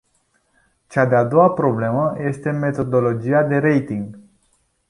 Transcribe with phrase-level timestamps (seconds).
[0.89, 4.17] Cea de-a doua problemă este metodologia de rating.